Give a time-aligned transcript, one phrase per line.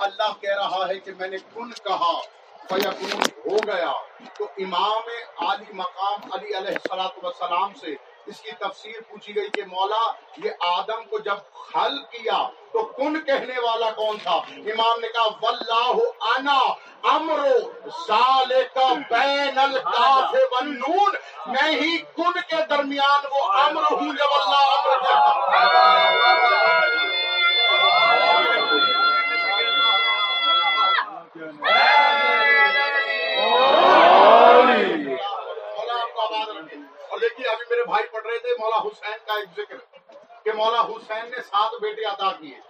[0.00, 2.12] اللہ کہہ رہا ہے کہ میں نے کن کہا؟
[2.68, 3.92] فیکون ہو گیا۔
[4.38, 5.08] تو امام
[5.46, 7.94] علی مقام علی علیہ السلاۃ وسلام سے
[8.26, 10.02] اس کی تفسیر پوچھی گئی کہ مولا،
[10.44, 11.38] یہ آدم کو جب
[11.76, 12.38] حل کیا
[12.72, 14.36] تو کن کہنے والا کون تھا؟
[14.72, 15.98] امام نے کہا، واللہ
[16.36, 16.58] انا
[17.10, 17.58] امرو
[18.08, 18.78] ذالک
[19.10, 21.14] بین الکاف والنون۔
[21.46, 25.78] میں ہی کن کے درمیان وہ امر ہوں جب اللہ امر کہتا
[35.76, 39.48] مولا آپ کو آباد لیکن ابھی میرے بھائی پڑھ رہے تھے مولا حسین کا ایک
[39.56, 39.76] ذکر
[40.44, 42.60] کہ مولا حسین نے سات بیٹے عطا کیے۔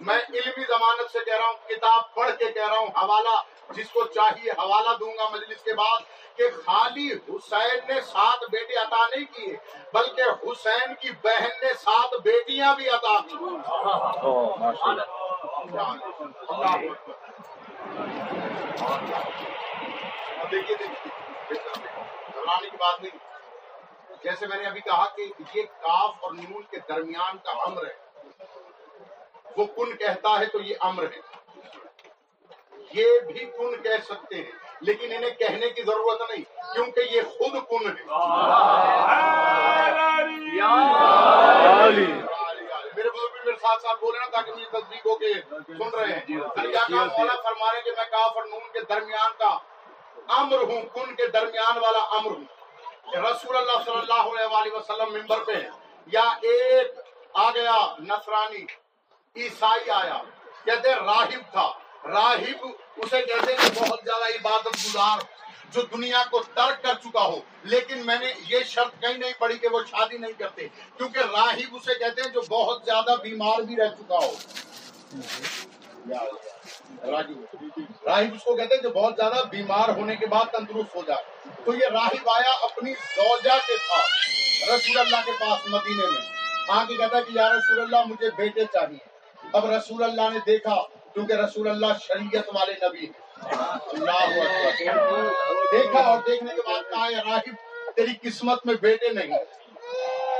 [0.00, 3.36] میں علمی ضمانت سے کہہ رہا ہوں کتاب پڑھ کے کہہ رہا ہوں حوالہ
[3.70, 6.00] جس کو چاہیے حوالہ دوں گا مجلس کے بعد
[6.36, 9.56] کہ خالی حسین نے سات بیٹے عطا نہیں کیے
[9.92, 13.34] بلکہ حسین کی بہن نے سات بیٹیاں بھی عطا کی۔
[20.50, 21.10] دیکھیے دیکھیے۔
[22.34, 23.35] گھبرانے کی بات نہیں۔
[24.26, 25.22] جیسے میں نے ابھی کہا کہ
[25.54, 27.94] یہ کاف اور نون کے درمیان کا امر ہے۔
[29.56, 31.20] وہ کن کہتا ہے تو یہ امر ہے۔
[32.92, 37.52] یہ بھی کن کہہ سکتے ہیں لیکن انہیں کہنے کی ضرورت نہیں کیونکہ یہ خود
[37.70, 38.02] کن ہے
[42.96, 46.12] میرے بزرگ بھی میرے ساتھ ساتھ بولے نا تاکہ مجھے تصدیق ہو کے سن رہے
[46.12, 46.24] ہیں۔
[46.56, 49.58] دریا کا مولا فرما رہے کہ میں کاف اور نون کے درمیان کا
[50.28, 52.44] امر ہوں کن کے درمیان والا امر ہوں۔
[53.12, 55.52] کہ رسول اللہ صلی اللہ علیہ وآلہ وسلم ممبر پہ
[56.06, 56.92] یا ایک
[57.34, 58.64] آ گیا نصرانی،
[59.36, 60.22] عیسائی آیا۔
[60.64, 61.72] کہتے راہب تھا۔
[62.08, 65.18] راہب اسے کہتے ہیں بہت زیادہ عبادت گزار،
[65.70, 69.58] جو دنیا کو ترک کر چکا ہو۔ لیکن میں نے یہ شرط کہیں نہیں پڑھی
[69.58, 73.76] کہ وہ شادی نہیں کرتے، کیونکہ راہب اسے کہتے ہیں جو بہت زیادہ بیمار بھی
[73.76, 74.34] رہ چکا ہو۔
[77.10, 77.34] راجو۔
[78.06, 81.48] راہب اس کو کہتے ہیں جو بہت زیادہ بیمار ہونے کے بعد تندرست ہو جائے۔
[81.64, 86.20] تو یہ راہب آیا اپنی زوجہ کے ساتھ رسول اللہ کے پاس مدینے میں۔
[86.68, 88.98] آ کے کہتا ہے کہ یا رسول اللہ، مجھے بیٹے چاہیے۔
[89.52, 90.74] اب رسول اللہ نے دیکھا،
[91.12, 93.44] کیونکہ رسول اللہ شریعت والے نبی ہیں۔
[93.88, 94.26] اللہ
[95.72, 97.54] دیکھا اور دیکھنے کے بعد کہا یا راہب،
[97.96, 99.38] تیری قسمت میں بیٹے نہیں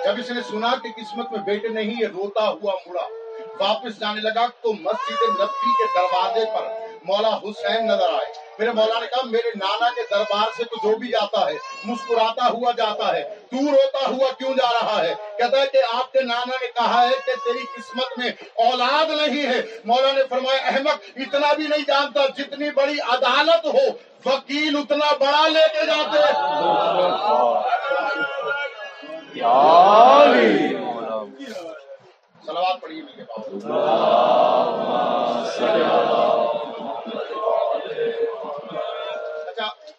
[0.05, 3.07] جب اس نے سنا کہ قسمت میں بیٹے نہیں، یہ روتا ہوا مڑا۔
[3.61, 8.99] واپس جانے لگا تو مسجد نبی کے دروازے پر مولا حسین نظر آئے۔ میرے مولا
[9.01, 13.13] نے کہا میرے نانا کے دربار سے تو جو بھی جاتا ہے مسکراتا ہوا جاتا
[13.17, 16.67] ہے تو روتا ہوا کیوں جا رہا ہے؟ کہتا ہے کہ آپ کے نانا نے
[16.75, 18.31] کہا ہے کہ تیری قسمت میں
[18.67, 23.87] اولاد نہیں ہے۔ مولا نے فرمایا احمد اتنا بھی نہیں جانتا جتنی بڑی عدالت ہو
[24.27, 26.23] وکیل اتنا بڑا لے کے جاتے
[32.47, 33.57] سلوات پڑھیے میرے باپ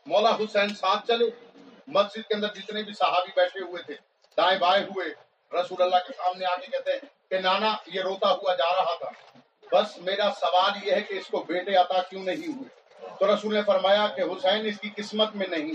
[0.07, 1.25] مولا حسین ساتھ چلے۔
[1.87, 3.93] مسجد کے اندر جتنے بھی صحابی بیٹھے ہوئے تھے،
[4.37, 5.07] دائیں بائیں ہوئے،
[5.61, 8.95] رسول اللہ کے سامنے آ کے کہتے ہیں کہ نانا، یہ روتا ہوا جا رہا
[8.95, 9.09] تھا۔
[9.71, 12.69] بس میرا سوال یہ ہے کہ اس کو بیٹے عطا کیوں نہیں ہوئے؟
[13.19, 15.73] تو رسول نے فرمایا کہ حسین اس کی قسمت میں نہیں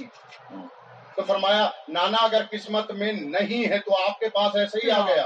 [1.17, 5.07] تو فرمایا، نانا اگر قسمت میں نہیں ہے تو آپ کے پاس ایسے ہی آ
[5.07, 5.25] گیا۔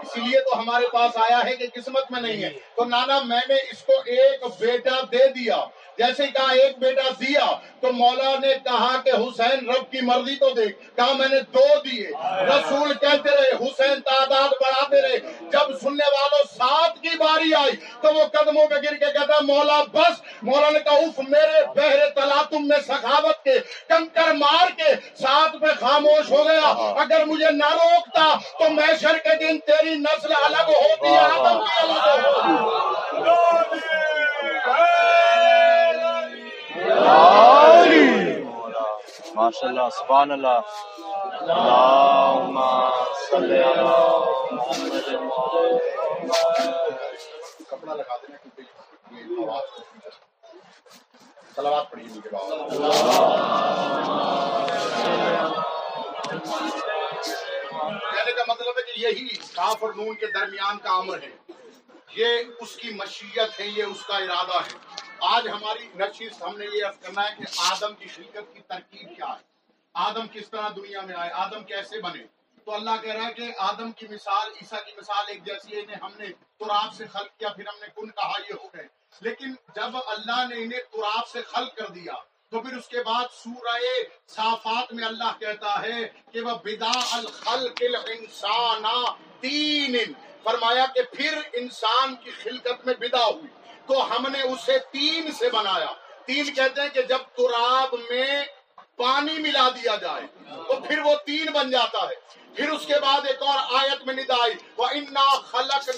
[0.00, 3.40] اسی لیے تو ہمارے پاس آیا ہے کہ قسمت میں نہیں ہے۔ تو نانا، میں
[3.48, 5.64] نے اس کو ایک بیٹا دے دیا۔
[6.00, 7.46] جیسے کہا ایک بیٹا دیا
[7.80, 11.64] تو مولا نے کہا کہ حسین رب کی مرضی تو دیکھ کہا میں نے دو
[11.84, 12.06] دیے
[12.46, 15.18] رسول کہتے رہے حسین تعداد بڑھاتے رہے
[15.52, 19.80] جب سننے والوں سات کی باری آئی تو وہ قدموں پہ گر کے کہتا مولا
[19.92, 25.56] بس مولا نے کہا اف میرے بہرے تلاتم میں سخاوت کے کنکر مار کے ساتھ
[25.60, 30.72] پہ خاموش ہو گیا اگر مجھے نہ روکتا تو محشر کے دن تیری نسل الگ
[30.72, 33.88] ہوتی آدم کی الگ ہوتی
[39.34, 40.60] ماشاء اللہ سبحان اللہ
[41.40, 42.60] اللہم
[43.30, 43.84] صلی علی
[44.52, 45.08] محمد
[47.68, 48.62] کپڑا لگا دینا کیونکہ
[49.12, 49.66] یہ آواز
[51.56, 52.70] سلوات پڑھیے میرے باپ
[58.14, 61.52] کہنے کا مطلب ہے کہ یہی کاف اور نون کے درمیان کا امر ہے۔
[62.16, 62.28] یہ
[62.60, 66.84] اس کی مشیت ہے یہ اس کا ارادہ ہے۔ آج ہماری نشست ہم نے یہ
[66.84, 71.00] عرض کرنا ہے کہ آدم کی شرکت کی ترکیب کیا ہے؟ آدم کس طرح دنیا
[71.00, 72.24] میں آئے؟ آدم کیسے بنے؟
[72.64, 75.80] تو اللہ کہہ رہا ہے کہ آدم کی مثال، عیسیٰ کی مثال ایک جیسی ہے،
[75.80, 76.26] انہیں ہم نے
[76.58, 78.86] تراب سے خلق کیا، پھر ہم نے کن کہا، یہ ہو گئے۔
[79.20, 82.12] لیکن جب اللہ نے انہیں تراب سے خلق کر دیا،
[82.50, 83.76] تو پھر اس کے بعد سورہ
[84.28, 88.82] صافات میں اللہ کہتا ہے کہ وہ بدا الخلق الانسان
[89.40, 89.96] تین۔
[90.42, 93.59] فرمایا کہ پھر انسان کی خلقت میں بدا ہوئی۔
[93.90, 95.92] تو ہم نے اسے تین سے بنایا۔
[96.24, 98.44] تین کہتے ہیں کہ جب تراب میں
[98.96, 100.26] پانی ملا دیا جائے
[100.68, 102.14] تو پھر وہ تین بن جاتا ہے۔
[102.54, 105.90] پھر اس کے بعد ایک اور آیت میں ندائی وہ انا خلق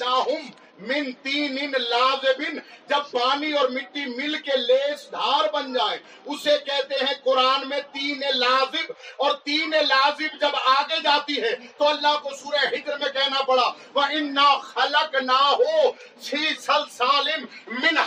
[0.79, 2.59] من تین ان لازبن
[2.89, 7.81] جب پانی اور مٹی مل کے لیس دھار بن جائے، اسے کہتے ہیں قرآن میں
[7.93, 8.93] تین لازب
[9.25, 13.71] اور تین لازب جب آگے جاتی ہے، تو اللہ کو سورہ ہجر میں کہنا پڑا
[13.95, 15.93] وہ انا خلق نہ ہو
[16.23, 17.45] چھ سل سالم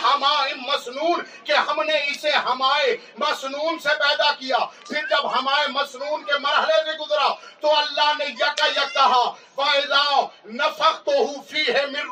[0.04, 4.58] ہمائم مسنون، کہ ہم نے اسے ہمائے مسنون سے پیدا کیا،
[4.88, 7.28] پھر جب ہمائے مسنون کے مرحلے سے گزرا،
[7.60, 9.24] تو اللہ نے یکا یک کہا،
[9.56, 12.06] فَإِذَا نَفَخْتُهُ فِيهِ مِن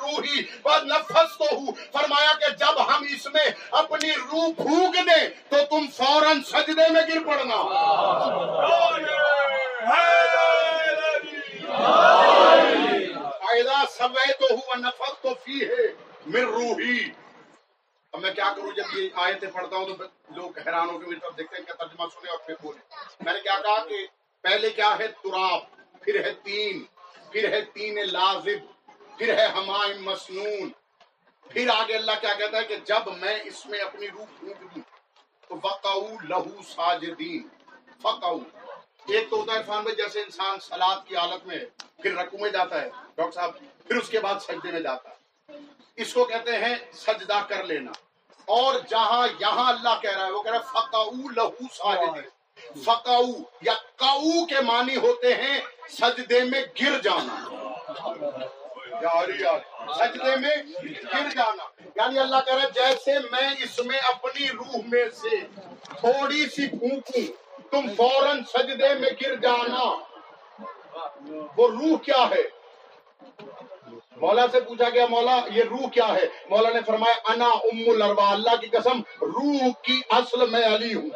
[0.65, 6.43] رُوحِي وَنَفَسْتُهُ فرمایا کہ جب ہم اس میں اپنی روح پھونک دیں تو تم فوراً
[6.43, 7.59] سجدے میں گر پڑنا۔
[13.39, 15.71] فَإِذَا سَوَيْتُهُ وَنَفَخْتُ فِيهِ
[16.27, 17.11] مِن رُوحِي
[18.13, 20.05] اب میں کیا کروں؟ جب یہ آیتیں پڑھتا ہوں تو
[20.37, 23.33] لوگ حیران ہو کے میری طرف دیکھتے ہیں کہ ترجمہ سنے اور پھر بولے۔ میں
[23.33, 24.07] نے کیا کہا کہ
[24.43, 25.61] پہلے کیا ہے؟ تراب،
[26.03, 26.85] پھر ہے تین،
[27.33, 28.74] پھر ہے تین لازب۔
[29.19, 30.71] پھر ہے ہمائم مسنون۔
[31.51, 34.83] پھر آگے اللہ کیا کہتا ہے کہ جب میں اس میں اپنی روح پھونک دوں
[35.49, 37.49] تو وقعو لہو ساجدین۔
[38.03, 38.39] فقعو
[39.09, 41.59] ایک تو ہوتا ہے عرفان بھائی جیسے انسان سلاد کی حالت میں
[42.03, 45.59] پھر رکو میں جاتا ہے، ڈاکٹر صاحب، پھر اس کے بعد سجدے میں جاتا ہے۔
[45.97, 47.93] اس کو کہتے ہیں سجدہ کر لینا۔
[48.45, 53.43] اور جہاں یہاں اللہ کہہ رہا ہے، وہ کہہ رہا ہے فقعو لہو ساجدین۔ فقعو
[53.61, 57.45] یا قعو کے معنی ہوتے ہیں سجدے میں گر جانا۔
[59.99, 61.65] سجدے میں گر جانا۔
[61.97, 65.37] یعنی اللہ کہہ رہا جیسے میں اس میں اپنی روح میں سے
[65.83, 67.33] تھوڑی سی پھونکوں
[67.71, 69.95] تم فوراً سجدے میں گر جانا۔
[71.57, 72.65] وہ روح کیا ہے؟
[74.17, 78.31] مولا سے پوچھا گیا، مولا، یہ روح کیا ہے؟ مولا نے فرمایا، انا ام الاروا
[78.31, 81.11] اللہ کی قسم، روح کی اصل میں علی ہوں۔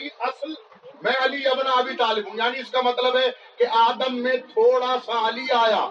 [0.00, 0.52] کی اصل
[1.02, 4.96] میں علی ابن ابی طالب ہوں۔ یعنی اس کا مطلب ہے کہ آدم میں تھوڑا
[5.06, 5.88] سا علی آیا۔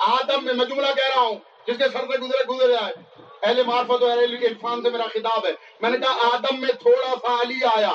[0.00, 1.34] آدم میں میں جملہ کہہ رہا ہوں،
[1.66, 2.94] جس کے سر سے گزرے گزرے جائے
[3.42, 7.14] اہل معرفت و اہل عرفان سے میرا خطاب ہے۔ میں نے کہا آدم میں تھوڑا
[7.22, 7.92] سا علی آیا۔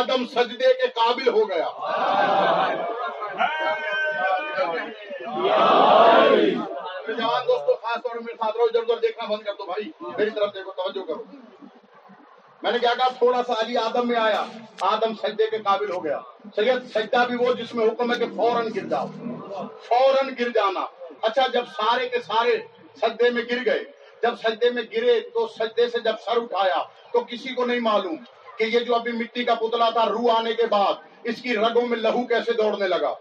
[0.00, 1.68] آدم سجدے کے قابل ہو گیا۔
[7.08, 9.90] جوان دوستو، خاص طور پر میرے ساتھ رہو ادھر ادھر دیکھنا بند کر دو بھائی۔
[10.00, 11.22] میری طرف دیکھو، توجہ کرو۔
[12.68, 14.42] میں نے کیا کہا تھوڑا سا علی آدم میں آیا،
[14.86, 16.18] آدم سجدے کے قابل ہو گیا۔
[16.56, 19.06] سید سجدہ بھی وہ جس میں حکم ہے کہ فوراً گر جاؤ،
[19.86, 20.80] فوراً گر جانا۔
[21.28, 22.56] اچھا جب سارے کے سارے
[23.02, 23.84] سجدے میں گر گئے،
[24.22, 26.82] جب سجدے میں گرے تو سجدے سے جب سر اٹھایا
[27.12, 28.16] تو کسی کو نہیں معلوم
[28.58, 31.86] کہ یہ جو ابھی مٹی کا پتلا تھا، روح آنے کے بعد اس کی رگوں
[31.86, 33.14] میں لہو کیسے دوڑنے لگا؟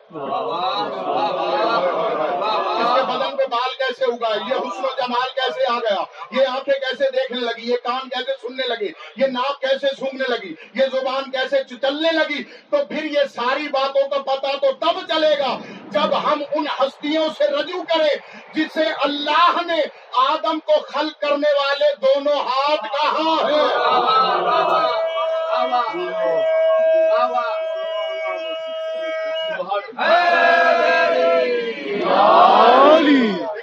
[2.77, 6.47] اس کے بدن پہ بال کیسے اگائے؟ یہ حسن و جمال کیسے آ گیا؟ یہ
[6.47, 10.85] آنکھیں کیسے دیکھنے لگی؟ یہ کان کیسے سننے لگی یہ ناک کیسے سونگنے لگی؟ یہ
[10.91, 15.57] زبان کیسے چلنے لگی؟ تو پھر یہ ساری باتوں کا پتا تو تب چلے گا
[15.91, 18.15] جب ہم ان ہستیوں سے رجوع کریں
[18.53, 19.81] جسے اللہ نے
[20.27, 23.67] آدم کو خلق کرنے والے دونوں ہاتھ کہاں ہیں؟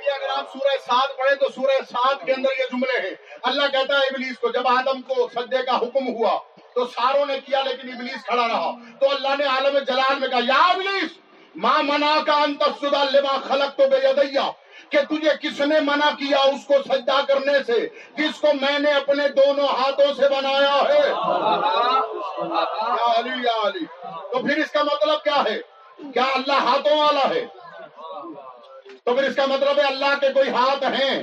[0.06, 3.94] اگر آپ سورہ سات پڑھیں تو سورہ سات کے اندر یہ جملے ہیں اللہ کہتا
[3.94, 6.38] ہے ابلیس کو جب آدم کو سجدے کا حکم ہوا
[6.74, 10.38] تو ساروں نے کیا لیکن ابلیس کھڑا رہا تو اللہ نے عالم جلال میں کہا
[10.44, 11.10] یا ابلیس
[11.54, 14.50] ماں منا کا انتسدہ لما خلق تو بے یدیا
[14.90, 17.78] کہ تجھے کس نے منع کیا اس کو سجدہ کرنے سے
[18.16, 21.02] جس کو میں نے اپنے دونوں ہاتھوں سے بنایا ہے؟
[22.90, 23.84] یا علی یا علی۔
[24.32, 25.58] تو پھر اس کا مطلب کیا ہے؟
[25.98, 27.44] کیا اللہ ہاتھوں والا ہے؟
[29.04, 31.22] تو پھر اس کا مطلب ہے اللہ کے کوئی ہاتھ ہیں؟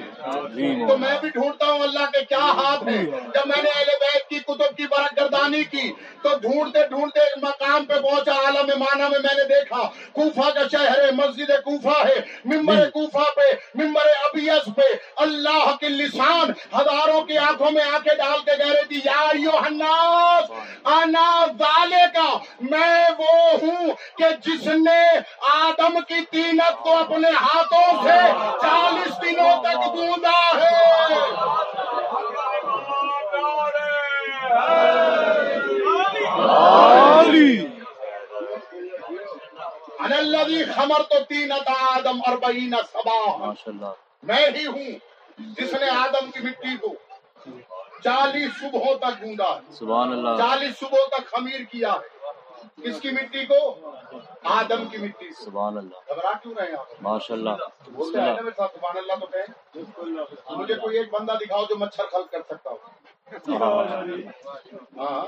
[0.88, 4.30] تو میں بھی ڈھونڈتا ہوں اللہ کے کیا ہاتھ ہیں۔ جب میں نے اہل بیت
[4.30, 9.20] کی کتب کی برک گردانی کی تو ڈھونڈتے ڈھونڈتے مقام پہ پہنچا عالم مانا میں
[9.20, 14.66] میں نے دیکھا کوفہ کا شہر ہے مسجد کوفہ ہے ممبر کوفہ پہ ممبر ابیس
[14.76, 19.20] پہ۔ اللہ کے لسان ہزاروں کی آنکھوں میں آنکھیں ڈال کے کہہ رہی تھی یا
[19.66, 20.52] الناس
[20.94, 22.30] انا ذالے کا
[22.62, 23.88] میں وہ ہوں
[24.18, 25.02] کہ جس نے
[25.54, 28.20] آدم کی تینت کو اپنے ہاتھوں سے
[28.62, 29.88] چالیس دنوں تک
[30.20, 30.92] ہے۔
[40.00, 43.52] الذی خمر تو تینت آدم اربعین سبا۔
[44.24, 45.00] میں ہی ہوں
[45.38, 46.94] جس نے آدم کی مٹی کو
[48.04, 49.76] چالیس صبحوں تک گوندا ہے۔
[50.38, 52.22] چالیس صبح تک خمیر کیا ہے۔
[52.84, 53.92] کس کی مٹی کو؟
[54.44, 57.50] آدم کی مٹی سبحان اللہ۔ گھبرا کیوں رہے آپ؟ ماشاء اللہ
[58.58, 59.80] سبحان اللہ تو کہیں۔
[60.50, 62.78] مجھے کوئی ایک بندہ دکھاؤ جو مچھر خلق کر سکتا ہو۔
[64.98, 65.26] ہاں۔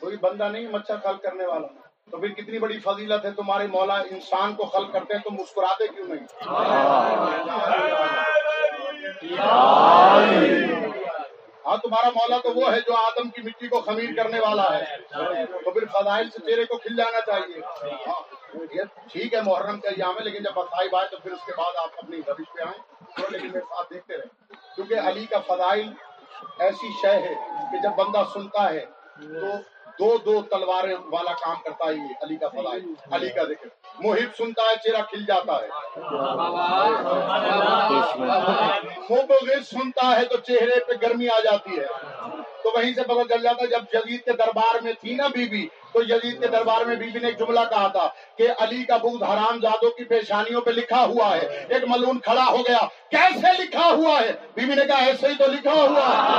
[0.00, 1.66] کوئی بندہ نہیں مچھر خلق کرنے والا۔
[2.10, 5.86] تو پھر کتنی بڑی فضیلت ہے تمہارے مولا انسان کو خلق کرتے ہیں تو مسکراتے
[5.88, 6.26] کیوں نہیں؟
[11.68, 14.96] ہاں تمہارا مولا تو وہ ہے جو آدم کی مٹی کو خمیر کرنے والا ہے۔
[15.46, 17.60] تو پھر فضائل سے تیرے کو کھل جانا چاہیے
[18.06, 18.22] ہاں،
[19.12, 21.76] ٹھیک ہے، محرم کا یام ہے، لیکن جب بتائی آئے تو پھر اس کے بعد
[21.76, 22.78] آپ اپنی روش پہ آئیں۔
[23.30, 25.92] لیکن میرے ساتھ دیکھتے رہے۔ کیونکہ علی کا فضائل
[26.58, 27.34] ایسی شے ہے
[27.72, 28.84] کہ جب بندہ سنتا ہے
[29.22, 29.58] تو
[29.98, 32.74] دو دو تلواریں والا کام کرتا ہے علی کا فلاح
[33.10, 33.68] علی کا ذکر.
[33.98, 35.68] محب سنتا ہے، چہرہ کھل جاتا ہے.
[39.10, 41.84] مبغض سنتا ہے تو چہرے پہ گرمی آ جاتی ہے۔
[42.62, 45.48] تو وہیں سے پتہ چل جاتا ہے۔ جب یزید کے دربار میں تھی نا بی
[45.48, 48.84] بی تو یزید کے دربار میں بیوی بی نے ایک جملہ کہا تھا کہ علی
[48.84, 52.78] کا بغض حرام زادوں کی پیشانیوں پہ لکھا ہوا ہے۔ ایک ملون کھڑا ہو گیا۔
[53.10, 56.38] کیسے لکھا ہوا ہے؟ بیوی بی نے کہا، ایسے ہی تو لکھا ہوا ہے۔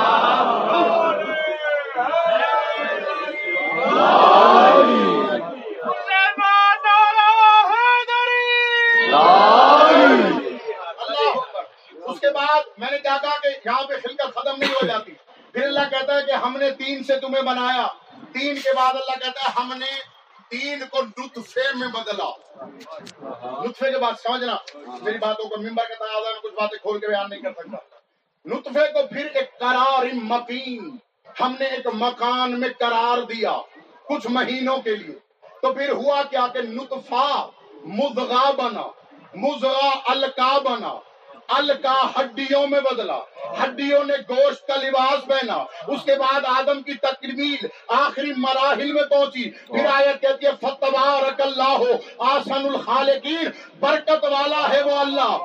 [12.04, 15.12] اس کے بعد میں نے کیا کہا کہ یہاں پہ خلقت ختم نہیں ہو جاتی۔
[15.54, 17.88] پھر اللہ کہتا ہے کہ ہم نے تین سے تمہیں بنایا۔
[18.34, 22.30] تین کے بعد اللہ کہتا ہے ہم نے تین کو نطفے میں بدلا۔
[23.64, 24.56] نطفے کے بعد، سمجھنا۔
[25.02, 27.78] میری باتوں کو ممبر کا تقاضا میں کچھ باتیں کھول کے بیان نہیں کر سکتا۔
[28.46, 30.98] نطفے کو پھر ایک قرار مکین
[31.40, 33.58] ہم نے ایک مکان میں قرار دیا۔
[34.10, 35.16] کچھ مہینوں کے لیے۔
[35.62, 37.50] تو پھر ہوا کیا کہ نطفہ
[37.84, 38.88] مزغا بنا
[39.36, 41.00] مزغا الکا بنا
[41.48, 43.18] الکا ہڈیوں میں بدلا۔
[43.64, 45.54] ہڈیوں نے گوشت کا لباس پہنا۔
[45.88, 51.42] اس کے بعد آدم کی تکمیل آخری مراحل میں پہنچی۔ پھر آیت کہتی ہے فتبارک
[51.42, 53.48] اللہ ہو آسن الخالقین
[53.80, 55.38] برکت والا ہے وہ اللہ۔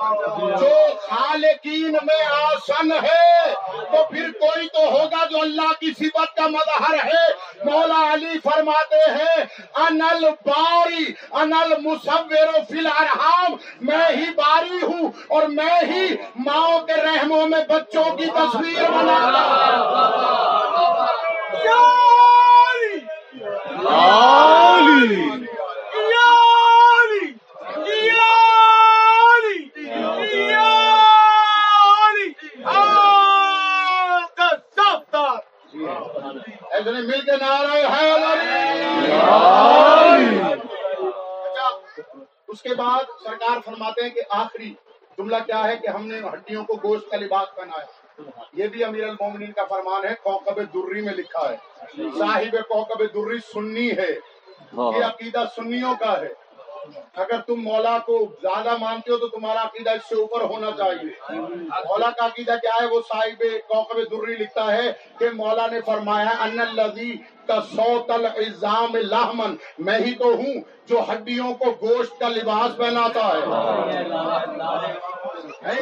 [0.00, 0.76] جو
[1.08, 3.54] خالقین میں آسن ہے
[3.92, 7.26] تو پھر کوئی تو ہوگا جو اللہ کی صفت کا مظہر ہے۔
[7.64, 15.42] مولا علی فرماتے ہیں انل باری انل مصور فی الارحام۔ میں ہی باری ہوں اور
[15.42, 19.50] میں ہی ماؤں کے رحموں میں بچوں کی تصویر بنا اللہ
[36.86, 37.86] مل کے نعرہ
[41.42, 42.00] اچھا،
[42.48, 44.74] اس کے بعد سرکار فرماتے ہیں کہ آخری
[45.18, 47.86] جملہ کیا ہے کہ ہم نے ہڈیوں کو گوشت کا لباس پہنایا۔
[48.52, 51.56] یہ بھی امیر المومنین کا فرمان ہے، کوکب دوری میں لکھا ہے۔
[52.18, 54.10] صاحب کوکب دوری سنی ہے۔
[54.72, 56.49] یہ عقیدہ سنیوں کا ہے۔
[57.14, 61.34] اگر تم مولا کو زیادہ مانتے ہو تو تمہارا عقیدہ اس سے اوپر ہونا چاہیے۔
[61.88, 66.30] مولا کا عقیدہ کیا ہے؟ وہ صاحب کوکب دری لکھتا ہے کہ مولا نے فرمایا
[66.40, 72.76] ان الذی تصوت العظام لحمن میں ہی تو ہوں جو ہڈیوں کو گوشت کا لباس
[72.76, 73.40] پہناتا ہے۔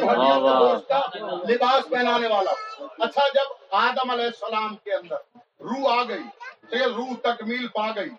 [0.01, 1.01] ہڈیوں کو گوشت کا
[1.49, 2.51] لباس پہنانے والا
[2.99, 5.15] اچھا جب آدم علیہ السلام کے اندر
[5.63, 6.23] روح آ گئی
[6.85, 8.09] روح تکمیل پا گئی۔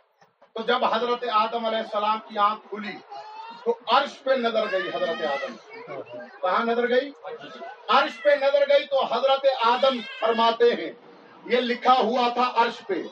[0.57, 2.97] تو جب حضرت آدم علیہ السلام کی آنکھ کھلی
[3.65, 5.55] تو عرش پہ نظر گئی حضرت آدم
[6.43, 7.11] کہاں نظر گئی؟
[7.89, 10.91] عرش پہ نظر گئی تو حضرت آدم فرماتے ہیں،
[11.45, 13.03] یہ لکھا ہوا تھا عرش پہ،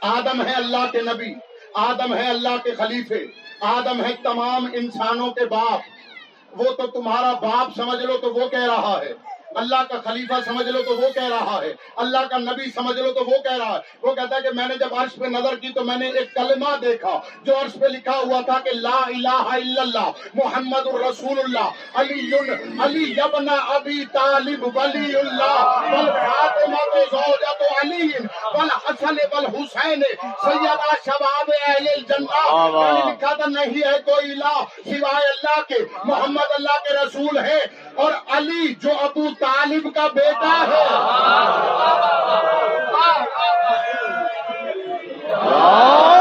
[0.00, 1.32] آدم ہے اللہ کے نبی،
[1.74, 3.24] آدم ہے اللہ کے خلیفے،
[3.60, 8.66] آدم ہے تمام انسانوں کے باپ، وہ تو تمہارا باپ سمجھ لو تو وہ کہہ
[8.66, 9.12] رہا ہے۔
[9.54, 13.12] اللہ کا خلیفہ سمجھ لو تو وہ کہہ رہا ہے۔ اللہ کا نبی سمجھ لو
[13.12, 15.56] تو وہ کہہ رہا ہے۔ وہ کہتا ہے کہ میں نے جب عرش پہ نظر
[15.56, 18.96] کی تو میں نے ایک کلمہ دیکھا جو عرش پہ لکھا ہوا تھا کہ لا
[19.06, 22.38] الہ الا اللہ محمد الرسول اللہ۔ علی
[22.82, 28.08] علی ابن ابی طالب ولی اللہ۔ والفاطمہ زوجت علی
[28.54, 30.02] والحسن والحسین
[30.44, 35.60] سیدہ شباب اہل الجنہ۔ میں یعنی نے لکھا تھا نہیں ہے کوئی الہ سوائے اللہ
[35.68, 35.74] کے
[36.04, 37.58] محمد اللہ کے رسول ہے۔
[37.94, 40.84] اور علی جو ابو طالب کا بیٹا ہے۔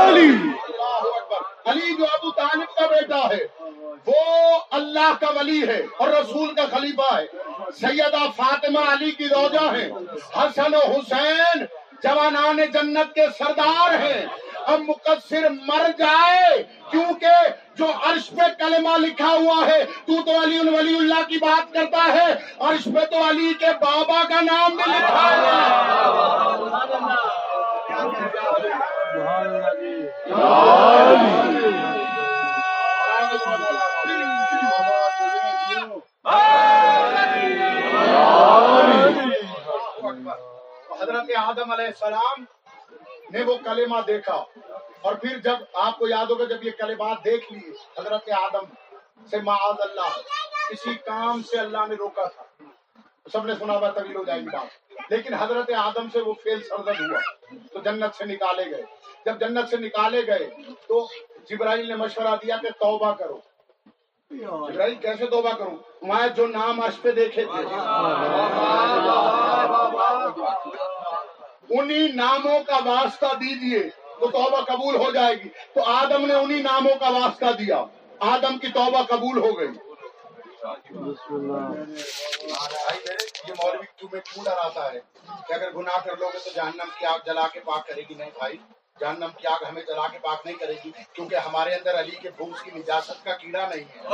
[0.08, 0.36] علی
[1.66, 3.48] علی جو ابو طالب کا بیٹا ہے
[4.08, 7.26] وہ اللہ کا ولی ہے اور رسول کا خلیفہ ہے۔
[7.72, 9.92] سیدہ فاطمہ علی کی روجہ ہے۔
[10.36, 11.66] حسن و حسین
[12.04, 14.26] جوانان جنت کے سردار ہیں۔
[14.68, 17.36] اب مقصر مر جائے کیونکہ
[17.76, 22.04] جو عرش پہ کلمہ لکھا ہوا ہے تو تو علی الولی اللہ کی بات کرتا
[22.14, 26.56] ہے۔ عرش پہ تو علی کے بابا کا نام بھی لکھا ہے۔
[41.02, 42.44] حضرت آدم علیہ السلام
[43.32, 44.44] نے وہ کلمہ دیکھا
[45.02, 48.66] اور پھر جب آپ کو یاد ہوگا جب یہ کلمات دیکھ لیے حضرت آدم
[49.30, 50.18] سے معاذ اللہ
[50.70, 52.44] کسی کام سے اللہ نے روکا تھا۔
[53.32, 56.62] سب نے سنا ہوا طویل ہو جائے گی بات۔ لیکن حضرت آدم سے وہ فیل
[56.62, 57.20] سرزد ہوا۔
[57.74, 58.82] تو جنت سے نکالے گئے۔
[59.26, 60.50] جب جنت سے نکالے گئے
[60.88, 61.08] تو
[61.50, 63.40] جبرائیل نے مشورہ دیا کہ توبہ کرو۔
[64.72, 67.64] جبرائیل، کیسے توبہ کروں؟ میں جو نام عرش پہ دیکھے تھے۔
[71.70, 73.80] انہی ناموں کا واسطہ دیجیے
[74.20, 77.84] تو توبہ قبول ہو جائے گی۔ تو آدم نے انہی ناموں کا واسطہ دیا۔
[78.20, 79.68] آدم کی توبہ قبول ہو گئی۔
[83.48, 85.00] یہ مولوی تمہیں کیوں ڈراتا ہے؟
[85.48, 88.14] کہ اگر گناہ کر لو گے تو جہنم کی آگ جلا کے پاک کرے گی۔
[88.14, 88.58] نہیں بھائی
[89.00, 92.30] جہنم کی آگ ہمیں جلا کے پاک نہیں کرے گی کیونکہ ہمارے اندر علی کے
[92.38, 94.08] بھوس کی نجاست کا کیڑا نہیں ہے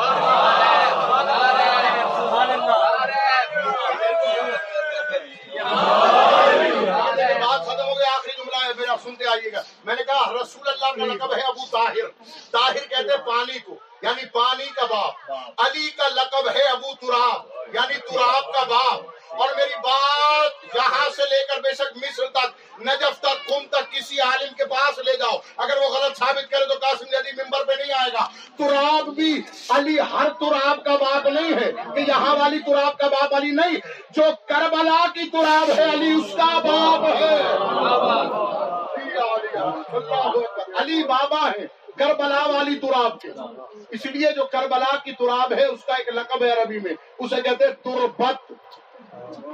[7.40, 10.68] بات ختم ہو گئی آخری جملہ ہے میرا سنتے آئیے گا۔ میں نے کہا، رسول
[10.68, 12.08] اللہ کا لقب ہے ابو طاہر۔
[12.52, 17.42] طاہر کہتے ہیں پانی کو یعنی پانی کا باپ۔ علی کا لقب ہے ابو تراب
[17.74, 22.82] یعنی تراب کا باپ۔ اور میری بات یہاں سے لے کر بے شک مصر تک،
[22.82, 26.66] نجف تک کم تک کسی عالم کے پاس لے جاؤ۔ اگر وہ غلط ثابت کرے
[26.66, 31.28] تو قاسم جدی ممبر پہ نہیں آئے گا۔ تراب بھی علی، ہر تراب کا باپ
[31.28, 33.76] نہیں ہے کہ یہاں والی تراب کا باپ علی نہیں۔
[34.10, 38.63] جو کربلا کی تراب ہے علی، اس کا باپ ہے۔
[40.78, 43.28] علی بابا ہے، کربلا والی تراب کے۔
[43.90, 47.42] اس لیے جو کربلا کی تراب ہے، اس کا ایک لقب ہے عربی میں۔ اسے
[47.42, 48.54] کہتے ہیں تربت۔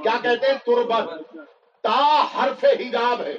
[0.03, 1.38] کیا کہتے ہیں؟ تربت۔
[1.81, 3.38] تا حرف حجاب ہے۔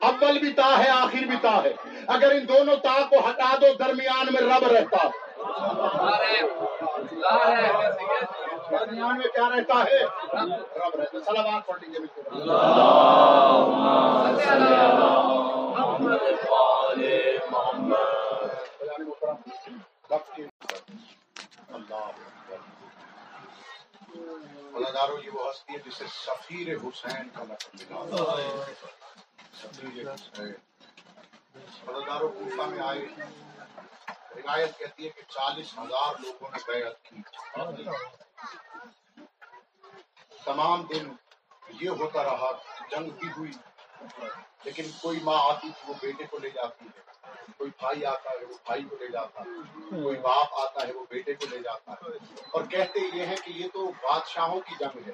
[0.00, 1.72] اول بھی تا ہے، آخر بھی تا ہے۔
[2.06, 5.08] اگر ان دونوں تا کو ہٹا دو، درمیان میں رب رہتا۔
[8.70, 10.02] درمیان میں کیا رہتا ہے
[10.34, 12.22] رب رہتا سلامات پڑھ لیجیے بالکل
[24.74, 27.56] اللہ یہ وہ ہستی ہے جسے سفیر حسین کا ملا
[29.54, 30.52] سفیر حسین
[32.20, 33.06] کوفہ میں آئے
[34.36, 37.22] روایت کہتی ہے کہ چالیس ہزار لوگوں نے بیعت کی
[40.44, 41.12] تمام دن
[41.80, 42.50] یہ ہوتا رہا،
[42.90, 43.50] جنگ بھی ہوئی،
[44.64, 47.00] لیکن کوئی ماں آتی تھی وہ بیٹے کو لے جاتی ہے۔
[47.58, 49.44] کوئی بھائی آتا ہے، وہ بھائی کو لے جاتا ہے۔
[50.02, 52.08] کوئی باپ آتا ہے، وہ بیٹے کو لے جاتا ہے۔
[52.52, 55.12] اور کہتے یہ ہے کہ یہ تو بادشاہوں کی جنگ ہے۔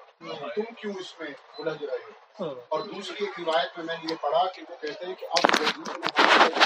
[0.55, 4.17] تم کیوں اس میں الجھ رہے ہو؟ اور دوسری ایک روایت میں میں نے یہ
[4.21, 5.62] پڑھا کہ وہ کہتے ہیں کہ اب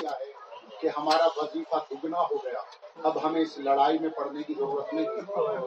[0.00, 0.32] کیا ہے
[0.80, 2.60] کہ ہمارا وظیفہ دگنا ہو گیا۔
[3.02, 5.06] اب ہمیں اس لڑائی میں پڑنے کی ضرورت نہیں۔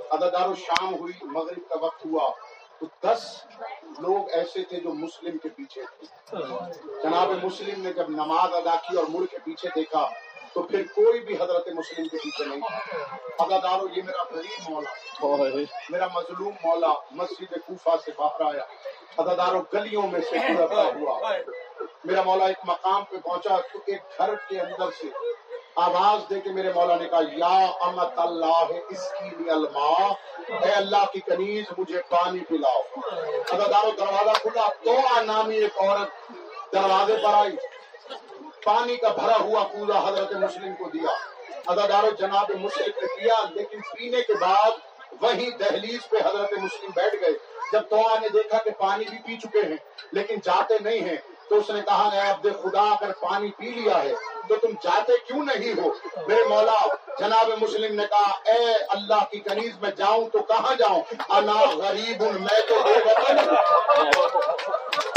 [0.10, 2.32] ادادار و شام ہوئی، مغرب کا وقت ہوا۔
[2.84, 3.46] تو دس
[4.00, 6.06] لوگ ایسے تھے جو مسلم کے پیچھے تھے۔
[7.04, 10.10] جناب مسلم نے جب نماز ادا کی اور مڑ کے پیچھے دیکھا،
[10.54, 12.78] تو پھر کوئی بھی حضرت مسلم کے پیچھے نہیں تھا۔
[13.44, 15.26] ادادارو یہ میرا غریب مولا،
[15.90, 18.64] میرا مظلوم مولا، مسجد کوفہ سے باہر آیا۔
[19.18, 21.38] ادادارو گلیوں میں سے گزرتا ہوا۔
[22.04, 25.08] میرا مولا ایک مقام پہ پہنچا تو ایک گھر کے اندر سے
[25.76, 30.14] آواز دے کے میرے مولا نے کہا، یا امت اللہ، اس کی الماء۔
[30.48, 32.82] اے اللہ کی کنیز، مجھے پانی پلاؤ۔
[33.52, 36.32] ادادارو دروازہ کھلا تو نامی ایک عورت
[36.74, 37.56] دروازے پر آئی۔
[38.64, 41.12] پانی کا بھرا ہوا پورا حضرت مسلم کو دیا۔
[41.68, 44.72] ادادارو جناب مسلم نے پیا لیکن پینے کے بعد
[45.22, 47.34] وہی دہلیز پہ حضرت مسلم بیٹھ گئے۔
[47.72, 49.78] جب تو نے دیکھا کہ پانی بھی پی چکے ہیں،
[50.12, 53.98] لیکن جاتے نہیں ہیں۔ تو اس نے کہا، اے عبد خدا، اگر پانی پی لیا
[54.04, 54.14] ہے
[54.48, 55.90] تو تم جاتے کیوں نہیں ہو؟
[56.28, 56.80] میرے مولا،
[57.20, 62.24] جناب مسلم نے کہا، اے اللہ کی کنیز، میں جاؤں تو کہاں جاؤں؟ انا غریب
[62.24, 63.38] ہوں، میں تو بے وطن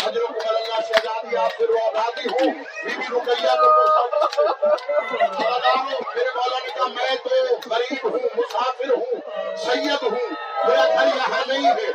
[0.02, 2.52] حضرت اللہ شہزادی، آپ سے رو راضی ہوں
[2.84, 3.70] بی بی رقیہ کو
[6.14, 9.20] میرے مولا نے کہا، میں تو غریب ہوں، مسافر ہوں،
[9.64, 10.18] سید ہوں،
[10.64, 11.90] میرا گھر یہاں نہیں ہے.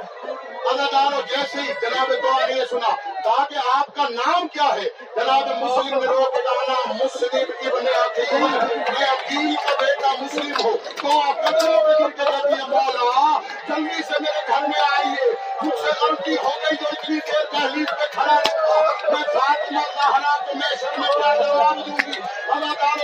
[0.69, 4.83] ادادارو جیسے ہی جناب دعا نے سنا کہا کہ آپ کا نام کیا ہے؟
[5.15, 11.21] جناب مسلم نے روک جانا مسلم ابن عقیل میں عقیل کا بیٹا مسلم ہو۔ تو
[11.21, 15.79] آپ قدروں پہ گر کے کہتی ہے مولا، جلدی سے میرے گھر میں آئیے۔ مجھ
[15.81, 20.55] سے غلطی ہو گئی جو اتنی دیر تحلیف پہ کھڑا رہا میں فاطمہ زہرا کو
[20.55, 22.10] میں شرم کا جواب دوں گی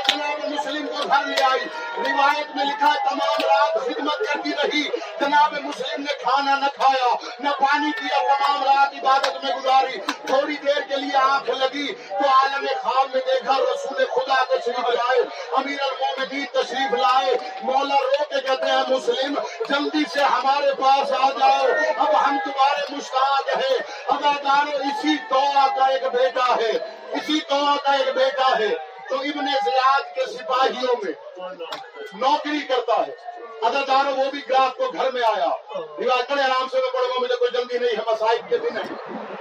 [0.09, 1.65] جناب مسلم کو گھر لے آئی،
[1.97, 4.83] روایت میں لکھا تمام رات خدمت کرتی رہی۔
[5.19, 10.55] جناب مسلم نے کھانا نہ کھایا، نہ پانی پیا، تمام رات عبادت میں گزاری۔ تھوڑی
[10.55, 15.19] دیر کے لیے آنکھ لگی تو عالم خواب میں دیکھا رسول خدا تشریف لائے،
[15.57, 19.39] امیر المومنین تشریف لائے۔ مولا رو کے کہتے ہیں، مسلم،
[19.69, 21.65] جلدی سے ہمارے پاس آ جاؤ۔
[21.97, 26.71] اب ہم تمہارے مشتاق ہیں۔ اب اسی دعا کا ایک بیٹا ہے۔
[27.11, 31.13] اسی دعا کا ایک بیٹا ہے۔ تو ابن زیاد کے سپاہیوں میں
[32.21, 33.13] نوکری کرتا ہے۔
[33.67, 37.21] اداداروں وہ بھی گراف کو گھر میں آیا۔ رواج کرے آرام سے میں پڑھوں گا،
[37.21, 38.83] مجھے کوئی جلدی نہیں ہے مسائب کے دن ہے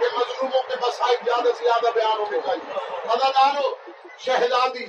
[0.01, 2.79] کہ مظلوموں کے مسائب زیادہ سے زیادہ بیان ہونے چاہیے۔
[3.13, 3.75] اداداروں
[4.19, 4.87] شہزادی،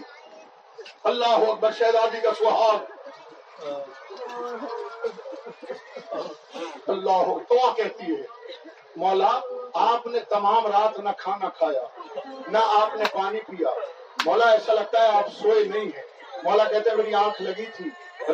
[1.03, 2.95] اللہ اکبر، شہزادی کا سہاگ
[6.91, 8.21] اللہ تو کہتی ہے،
[8.95, 9.31] مولا،
[9.73, 11.83] آپ نے تمام رات نہ کھانا کھایا،
[12.47, 13.69] نہ آپ نے پانی پیا۔
[14.25, 16.08] مولا، ایسا لگتا ہے آپ سوئے نہیں ہیں۔
[16.43, 17.86] مولا کہتے ہیں میری آنکھ لگی تھی۔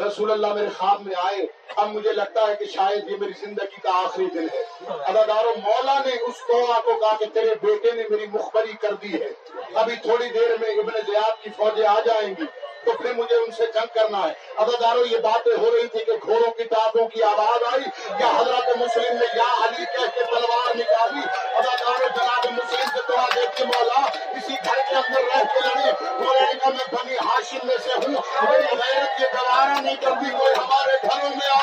[0.08, 3.82] رسول اللہ میرے خواب میں آئے۔ اب مجھے لگتا ہے کہ شاید یہ میری زندگی
[3.84, 8.04] کا آخری دن ہے۔ ادادار مولا نے اس توحا کو کہا کہ تیرے بیٹے نے
[8.10, 9.30] میری مخبری کر دی ہے۔
[9.74, 12.46] ابھی تھوڑی دیر میں ابن زیاد کی فوجیں آ جائیں گی،
[12.86, 16.12] تو پھر مجھے ان سے جنگ کرنا ہے۔ اداداروں یہ باتیں ہو رہی تھی کہ
[16.24, 17.84] گھوڑوں کی ٹاپوں کی آواز آئی
[18.20, 21.22] یا حضرت مسلم نے یا علی کہہ کے تلوار نکالی۔
[21.56, 24.02] اداداروں جناب مسلم سے دعا دیتی مولا،
[24.38, 28.22] اسی گھر کے اندر رہ کے لڑے وہ لڑکا میں بنی ہاشم میں سے ہوں۔
[28.42, 31.63] میری غیرت یہ گوارا نہیں کرتی کوئی ہمارے گھروں میں آ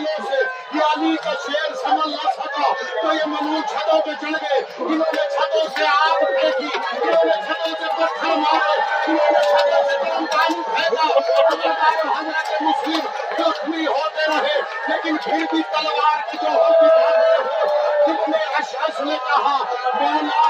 [0.00, 4.36] والوں سے یہ علی کا شیر سمجھ نہ سکا، تو یہ ملون چھتوں پہ چڑھ
[4.42, 6.68] گئے۔ انہوں نے چھتوں سے آگ پھینکی،
[7.02, 11.06] انہوں نے چھتوں سے پتھر مارے، انہوں نے چھتوں سے گرم پانی پھینکا۔
[12.18, 13.06] حضرت مسلم
[13.38, 17.66] زخمی ہوتے رہے، لیکن پھر بھی تلوار کی جو ہوتی جاتے رہے
[18.06, 19.56] جن نے اشخص نے کہا
[20.00, 20.42] مولا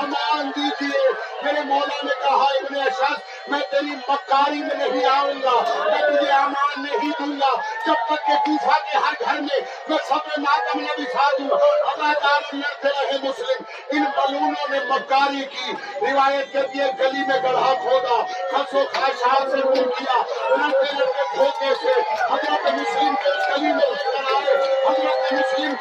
[0.00, 1.08] امان دیجیے
[1.42, 6.32] میرے مولا نے کہا، ابن اشد میں تیری مکاری میں نہیں آؤں گا، میں تجھے
[6.32, 7.54] امان نہیں دوں گا۔
[7.86, 11.48] جب تک کہ کوفہ کے ہر گھر میں میں سب ماتم نہ بچھا دوں
[11.90, 17.72] اداکار لڑتے رہے مسلم، ان بلونوں نے مکاری کی۔ روایت کرتی ہے، گلی میں گڑھا
[17.82, 18.16] کھودا
[18.52, 19.60] خسو خاشات سے
[19.98, 20.18] کیا
[20.50, 24.37] لڑتے لڑتے دھوکے سے۔ حضرت مسلم کے گلی میں لے کر
[24.86, 25.78] حضرت مسلم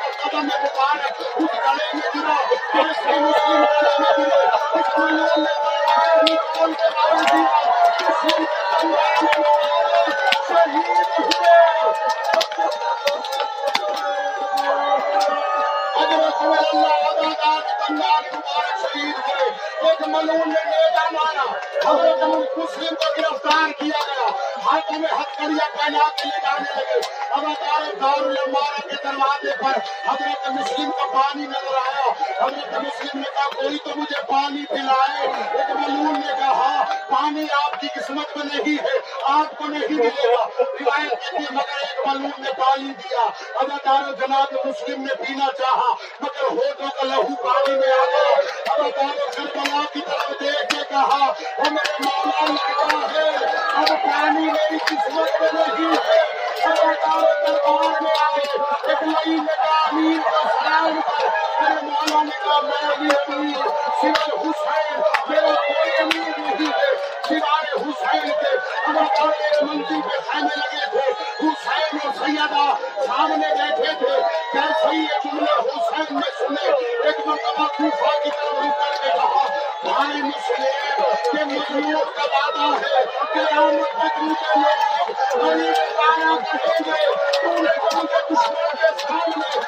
[16.07, 21.45] محمد رسول اللہ آباد بنگال مبارک شریف سے ایک ملون نے نیزہ مارا
[21.85, 22.23] حضرت
[22.57, 24.27] مسلم کو گرفتار کیا گیا
[24.65, 26.99] حاکم حکریہ کائنات کے لگانے لگے
[27.31, 32.07] ابادار دار العمارہ کے دروازے پر حضرت مسلم کا پانی نظر آیا
[32.41, 37.79] حضرت مسلم نے کہا کوئی تو مجھے پانی پلائے ایک ملون نے کہا پانی آپ
[37.81, 42.07] کی قسمت میں نہیں ہے آپ کو نہیں ملے گا۔ روایت میں بھی مگر ایک
[42.07, 47.75] معلوم نے پانی دیا۔ ادادار جناب مسلم نے پینا چاہا، مگر ہوٹوں کا لہو پانی
[47.75, 48.39] میں آ گیا۔
[48.73, 53.29] ادادار کربلا کی طرف دیکھ کے کہا وہ میرے مولا لگا ہے،
[53.75, 56.36] اب پانی میری قسمت میں نہیں ہے۔
[73.07, 74.15] سامنے بیٹھے تھے
[74.51, 76.67] کیسے یہ جملہ حسین نے سنے
[77.03, 79.46] ایک مرتبہ کوفہ کی طرف رک کر کے کہا
[80.19, 80.33] Thank
[89.55, 89.66] you.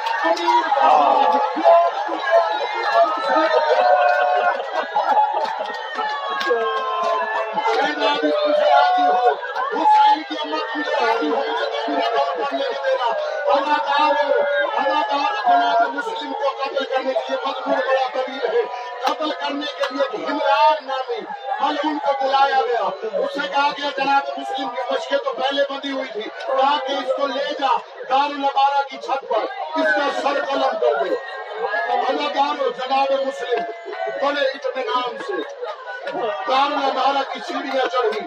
[32.50, 33.64] شان و جلال مسلم
[34.22, 35.34] بڑے اطمینان سے۔
[36.48, 38.20] دار المارا کی سیڑھیاں چڑھی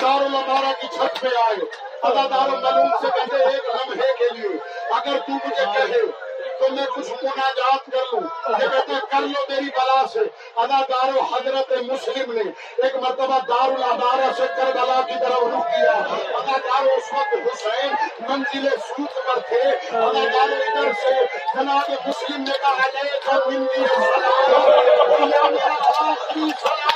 [0.00, 1.64] دار المارا کی چھت پہ آئے۔
[2.02, 4.58] ادادار ملوم سے کہتے ایک لمحے کے لیے
[4.90, 6.25] اگر تو مجھے کہے
[6.58, 10.20] تو میں کچھ گنا جات کر لوں۔ یہ کہتے ہیں کر لو میری بلا سے۔
[10.56, 12.42] ادادار دارو حضرت مسلم نے
[12.82, 15.92] ایک مرتبہ دار العبارہ سے کربلا کی طرف رخ کیا۔
[16.38, 17.94] ادادار اس وقت حسین
[18.28, 19.62] منزل سوت پر تھے۔
[19.96, 21.14] ادادار ادھر سے
[21.54, 26.95] جناب مسلم نے کہا علیکہ منی السلام یا میرا آخری سلام